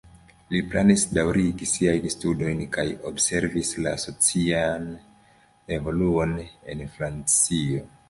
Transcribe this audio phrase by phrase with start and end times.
[0.53, 4.91] Li planis daŭrigi siajn studojn kaj observi la socian
[5.81, 7.91] evoluon en Francio.